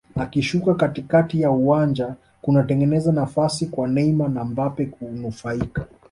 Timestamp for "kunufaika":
4.85-5.85